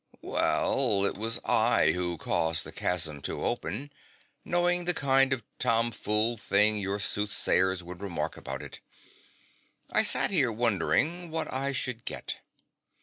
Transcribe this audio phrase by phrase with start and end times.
[0.23, 3.91] 'Well, it was I who caused the chasm to open,
[4.43, 8.79] knowing the kind of tomfool thing your soothsayers would remark about it.
[9.91, 12.41] I sat here wondering what I should get.